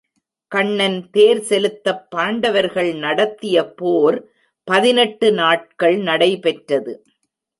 கண்ணன் 0.51 1.09
தேர்செலுத்தப் 1.13 2.03
பாண்டவர்கள் 2.09 2.93
நடத்திய 2.95 3.63
போர் 3.75 4.17
பதினெட்டு 4.63 5.31
நாட்கள் 5.31 5.97
நடைபெற்றது. 5.97 6.93